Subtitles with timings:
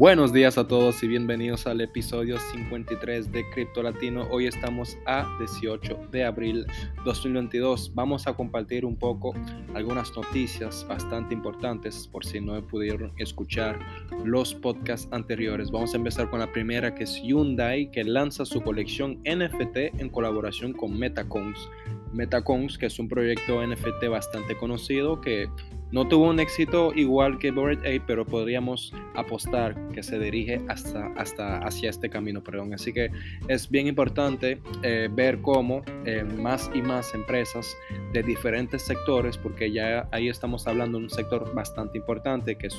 [0.00, 4.26] Buenos días a todos y bienvenidos al episodio 53 de Cripto Latino.
[4.30, 6.64] Hoy estamos a 18 de abril
[7.04, 7.94] 2022.
[7.94, 9.34] Vamos a compartir un poco
[9.74, 13.78] algunas noticias bastante importantes por si no pudieron escuchar
[14.24, 15.70] los podcasts anteriores.
[15.70, 20.08] Vamos a empezar con la primera que es Hyundai que lanza su colección NFT en
[20.08, 21.68] colaboración con Metacons.
[22.14, 25.50] Metacons que es un proyecto NFT bastante conocido que
[25.92, 31.08] no tuvo un éxito igual que Bored Ape, pero podríamos apostar que se dirige hasta,
[31.16, 32.42] hasta hacia este camino.
[32.42, 32.72] Perdón.
[32.74, 33.10] Así que
[33.48, 37.76] es bien importante eh, ver cómo eh, más y más empresas
[38.12, 42.76] de diferentes sectores, porque ya ahí estamos hablando de un sector bastante importante que es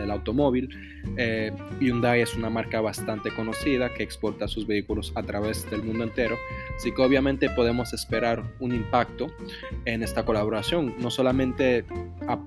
[0.00, 0.68] el automóvil.
[1.16, 6.04] Eh, Hyundai es una marca bastante conocida que exporta sus vehículos a través del mundo
[6.04, 6.36] entero.
[6.76, 9.26] Así que obviamente podemos esperar un impacto
[9.84, 10.94] en esta colaboración.
[10.98, 11.84] No solamente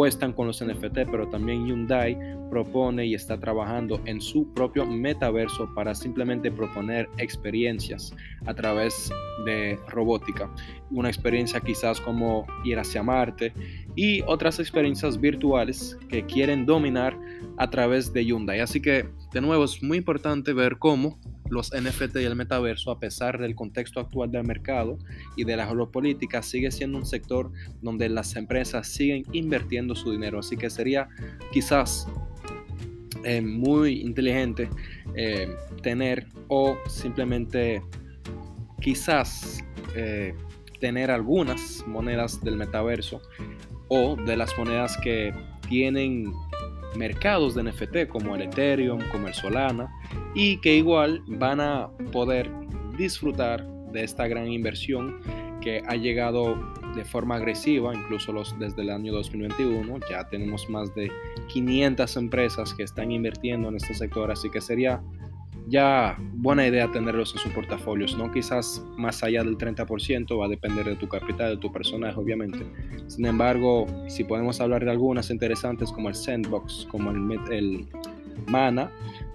[0.00, 2.16] apuestan con los NFT, pero también Hyundai
[2.48, 8.10] propone y está trabajando en su propio metaverso para simplemente proponer experiencias
[8.46, 9.12] a través
[9.44, 10.50] de robótica.
[10.90, 13.52] Una experiencia quizás como ir hacia Marte
[13.94, 17.14] y otras experiencias virtuales que quieren dominar
[17.58, 18.60] a través de Hyundai.
[18.60, 21.18] Así que, de nuevo, es muy importante ver cómo
[21.50, 24.98] los NFT y el metaverso, a pesar del contexto actual del mercado
[25.36, 27.50] y de la geopolítica, sigue siendo un sector
[27.82, 30.38] donde las empresas siguen invirtiendo su dinero.
[30.38, 31.08] Así que sería
[31.52, 32.06] quizás
[33.24, 34.70] eh, muy inteligente
[35.14, 37.82] eh, tener o simplemente
[38.80, 39.62] quizás
[39.94, 40.34] eh,
[40.78, 43.20] tener algunas monedas del metaverso
[43.88, 45.34] o de las monedas que
[45.68, 46.32] tienen
[46.96, 49.92] mercados de NFT como el Ethereum, como el Solana
[50.34, 52.50] y que igual van a poder
[52.96, 55.20] disfrutar de esta gran inversión
[55.60, 56.56] que ha llegado
[56.94, 59.98] de forma agresiva, incluso desde el año 2021.
[60.10, 61.10] Ya tenemos más de
[61.48, 65.02] 500 empresas que están invirtiendo en este sector, así que sería
[65.68, 68.30] ya buena idea tenerlos en sus portafolios, ¿no?
[68.30, 72.66] Quizás más allá del 30% va a depender de tu capital, de tu personaje, obviamente.
[73.06, 77.86] Sin embargo, si podemos hablar de algunas interesantes como el Sandbox, como el, el
[78.48, 78.90] Mana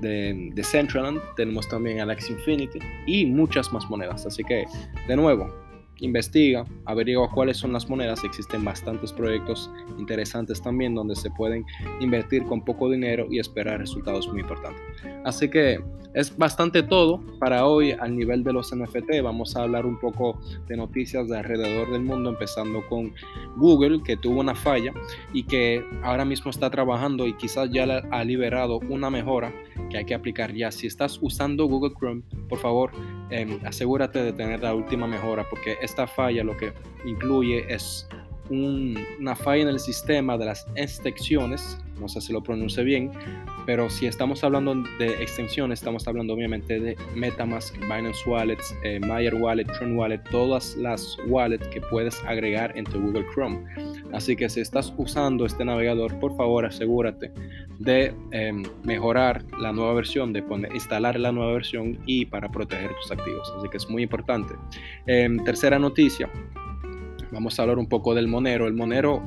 [0.00, 4.26] de, de Centraland, tenemos también Alex Infinity y muchas más monedas.
[4.26, 4.64] Así que,
[5.08, 5.69] de nuevo,
[6.00, 8.24] investiga, averigua cuáles son las monedas.
[8.24, 11.64] Existen bastantes proyectos interesantes también donde se pueden
[12.00, 14.82] invertir con poco dinero y esperar resultados muy importantes.
[15.24, 15.80] Así que
[16.14, 19.22] es bastante todo para hoy al nivel de los NFT.
[19.22, 23.12] Vamos a hablar un poco de noticias de alrededor del mundo, empezando con
[23.56, 24.92] Google, que tuvo una falla
[25.32, 29.52] y que ahora mismo está trabajando y quizás ya ha liberado una mejora
[29.88, 30.72] que hay que aplicar ya.
[30.72, 32.90] Si estás usando Google Chrome, por favor,
[33.30, 36.72] em, asegúrate de tener la última mejora, porque esta falla lo que
[37.04, 38.08] incluye es
[38.50, 43.10] una falla en el sistema de las extensiones, no sé si lo pronuncie bien,
[43.66, 49.34] pero si estamos hablando de extensiones, estamos hablando obviamente de Metamask, Binance Wallets, eh, Mayer
[49.34, 53.62] Wallet, Tron Wallet, todas las wallets que puedes agregar en tu Google Chrome.
[54.12, 57.30] Así que si estás usando este navegador, por favor asegúrate
[57.78, 62.90] de em, mejorar la nueva versión, de poner, instalar la nueva versión y para proteger
[63.00, 63.52] tus activos.
[63.56, 64.54] Así que es muy importante.
[65.06, 66.28] Em, tercera noticia,
[67.32, 68.66] vamos a hablar un poco del Monero.
[68.66, 69.24] El Monero,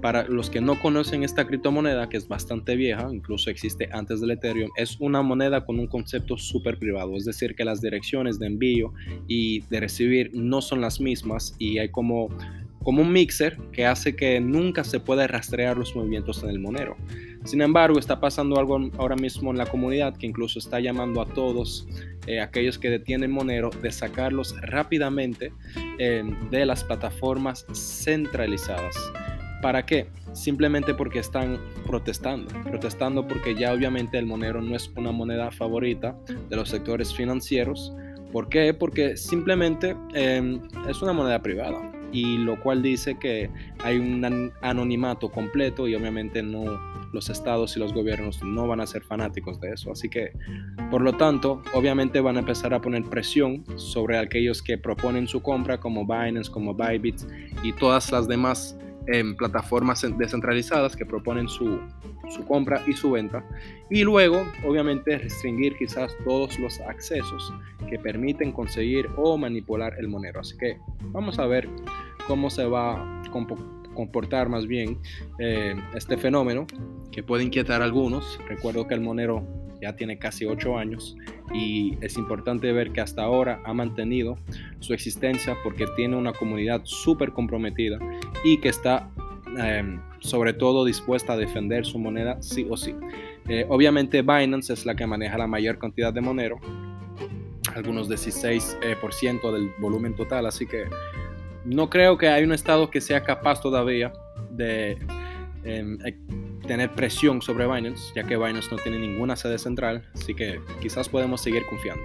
[0.00, 4.32] para los que no conocen esta criptomoneda, que es bastante vieja, incluso existe antes del
[4.32, 8.46] Ethereum, es una moneda con un concepto súper privado, es decir, que las direcciones de
[8.46, 8.92] envío
[9.28, 12.28] y de recibir no son las mismas y hay como
[12.82, 16.96] como un mixer que hace que nunca se pueda rastrear los movimientos en el Monero.
[17.44, 21.26] Sin embargo, está pasando algo ahora mismo en la comunidad que incluso está llamando a
[21.26, 21.86] todos
[22.26, 25.52] eh, aquellos que detienen Monero de sacarlos rápidamente
[25.98, 28.96] eh, de las plataformas centralizadas.
[29.60, 30.08] ¿Para qué?
[30.32, 32.52] Simplemente porque están protestando.
[32.62, 36.16] Protestando porque ya obviamente el Monero no es una moneda favorita
[36.48, 37.92] de los sectores financieros.
[38.32, 38.72] ¿Por qué?
[38.72, 43.50] Porque simplemente eh, es una moneda privada y lo cual dice que
[43.82, 46.64] hay un anonimato completo y obviamente no
[47.12, 49.92] los estados y los gobiernos no van a ser fanáticos de eso.
[49.92, 50.32] Así que,
[50.90, 55.42] por lo tanto, obviamente van a empezar a poner presión sobre aquellos que proponen su
[55.42, 57.20] compra como Binance, como Bybit
[57.62, 61.80] y todas las demás em, plataformas descentralizadas que proponen su,
[62.30, 63.44] su compra y su venta.
[63.90, 67.52] Y luego, obviamente, restringir quizás todos los accesos
[67.88, 70.40] que permiten conseguir o manipular el monero.
[70.40, 70.78] Así que
[71.12, 71.68] vamos a ver
[72.26, 73.22] cómo se va a
[73.94, 74.98] comportar más bien
[75.38, 76.66] eh, este fenómeno
[77.10, 78.38] que puede inquietar a algunos.
[78.48, 79.46] Recuerdo que el Monero
[79.82, 81.16] ya tiene casi ocho años
[81.52, 84.38] y es importante ver que hasta ahora ha mantenido
[84.78, 87.98] su existencia porque tiene una comunidad súper comprometida
[88.44, 89.10] y que está
[89.58, 92.94] em, sobre todo dispuesta a defender su moneda sí o sí.
[93.48, 96.60] Eh, obviamente Binance es la que maneja la mayor cantidad de Monero,
[97.74, 100.84] algunos 16% eh, del volumen total, así que
[101.64, 104.12] no creo que hay un estado que sea capaz todavía
[104.50, 104.98] de
[105.64, 105.98] em,
[106.66, 111.08] tener presión sobre Binance, ya que Binance no tiene ninguna sede central, así que quizás
[111.08, 112.02] podemos seguir confiando.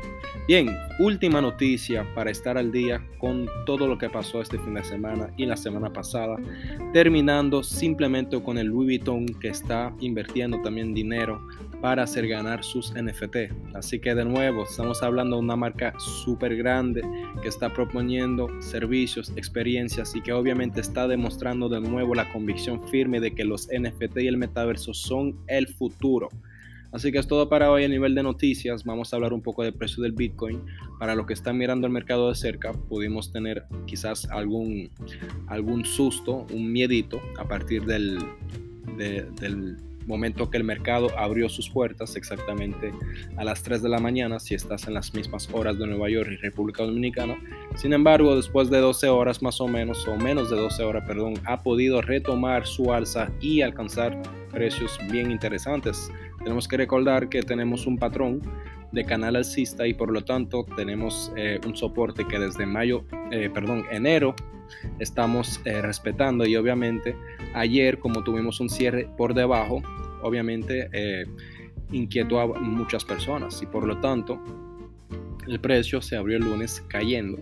[0.47, 4.83] Bien, última noticia para estar al día con todo lo que pasó este fin de
[4.83, 6.37] semana y la semana pasada,
[6.93, 11.45] terminando simplemente con el Louis Vuitton que está invirtiendo también dinero
[11.81, 13.75] para hacer ganar sus NFT.
[13.75, 17.01] Así que de nuevo, estamos hablando de una marca súper grande
[17.41, 23.19] que está proponiendo servicios, experiencias y que obviamente está demostrando de nuevo la convicción firme
[23.19, 26.29] de que los NFT y el metaverso son el futuro.
[26.91, 28.83] Así que es todo para hoy a nivel de noticias.
[28.83, 30.61] Vamos a hablar un poco del precio del Bitcoin.
[30.99, 34.89] Para los que están mirando el mercado de cerca, pudimos tener quizás algún,
[35.47, 38.17] algún susto, un miedito a partir del,
[38.97, 39.77] del
[40.07, 42.91] momento que el mercado abrió sus puertas exactamente
[43.35, 46.29] a las 3 de la mañana si estás en las mismas horas de Nueva York
[46.31, 47.37] y República Dominicana.
[47.75, 51.35] Sin embargo, después de 12 horas más o menos, o menos de 12 horas, perdón,
[51.45, 54.19] ha podido retomar su alza y alcanzar
[54.51, 56.09] precios bien interesantes.
[56.39, 58.41] Tenemos que recordar que tenemos un patrón
[58.91, 63.49] de canal alcista y por lo tanto tenemos eh, un soporte que desde mayo, eh,
[63.53, 64.35] perdón, enero
[64.99, 67.15] estamos eh, respetando y obviamente
[67.53, 69.81] ayer como tuvimos un cierre por debajo,
[70.21, 70.89] obviamente
[71.91, 74.41] inquietó a muchas personas y por lo tanto
[75.47, 77.39] el precio se abrió el lunes cayendo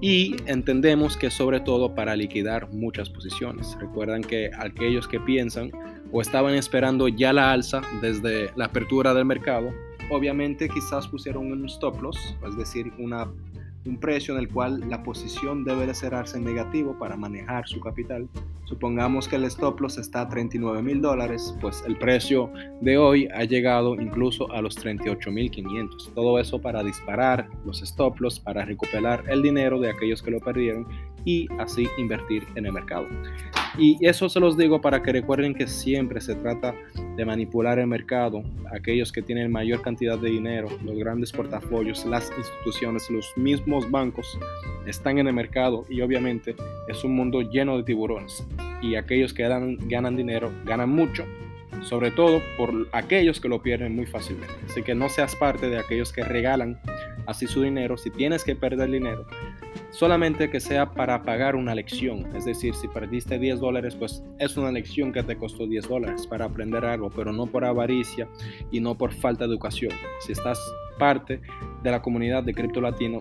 [0.00, 3.76] y entendemos que sobre todo para liquidar muchas posiciones.
[3.80, 5.70] Recuerdan que aquellos que piensan
[6.12, 9.72] o estaban esperando ya la alza desde la apertura del mercado,
[10.10, 15.64] obviamente quizás pusieron un stop loss, es decir, un precio en el cual la posición
[15.64, 18.28] debe de cerrarse en negativo para manejar su capital.
[18.64, 23.28] Supongamos que el stop loss está a 39 mil dólares, pues el precio de hoy
[23.34, 26.12] ha llegado incluso a los 38 mil 500.
[26.14, 30.40] Todo eso para disparar los stop loss, para recuperar el dinero de aquellos que lo
[30.40, 30.86] perdieron
[31.26, 33.06] y así invertir en el mercado.
[33.76, 36.74] Y eso se los digo para que recuerden que siempre se trata
[37.16, 38.44] de manipular el mercado.
[38.72, 44.38] Aquellos que tienen mayor cantidad de dinero, los grandes portafolios, las instituciones, los mismos bancos
[44.86, 46.54] están en el mercado y obviamente
[46.88, 48.46] es un mundo lleno de tiburones.
[48.80, 51.24] Y aquellos que ganan, ganan dinero ganan mucho,
[51.82, 54.54] sobre todo por aquellos que lo pierden muy fácilmente.
[54.68, 56.78] Así que no seas parte de aquellos que regalan
[57.26, 57.96] así su dinero.
[57.96, 59.26] Si tienes que perder dinero,
[59.94, 62.34] solamente que sea para pagar una lección.
[62.34, 66.26] Es decir, si perdiste 10 dólares, pues es una lección que te costó 10 dólares
[66.26, 68.28] para aprender algo, pero no por avaricia
[68.72, 69.92] y no por falta de educación.
[70.20, 70.58] Si estás
[70.98, 71.40] parte
[71.82, 73.20] de la comunidad de Cripto Latino,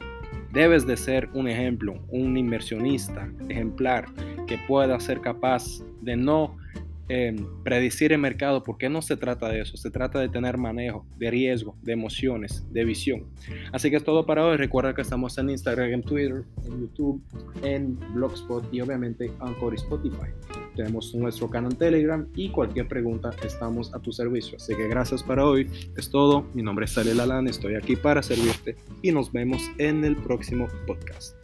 [0.52, 4.06] debes de ser un ejemplo, un inversionista ejemplar
[4.48, 6.58] que pueda ser capaz de no
[7.64, 11.30] predecir el mercado, porque no se trata de eso, se trata de tener manejo, de
[11.30, 13.26] riesgo, de emociones, de visión.
[13.72, 14.58] Así que es todo para hoy.
[14.58, 17.22] Recuerda que estamos en Instagram, en Twitter, en YouTube,
[17.62, 20.32] en Blogspot y obviamente Anchor y Spotify.
[20.76, 24.58] Tenemos nuestro canal Telegram y cualquier pregunta estamos a tu servicio.
[24.58, 25.70] Así que gracias para hoy.
[25.96, 26.48] Es todo.
[26.54, 30.68] Mi nombre es Salel Alan, estoy aquí para servirte y nos vemos en el próximo
[30.88, 31.36] podcast.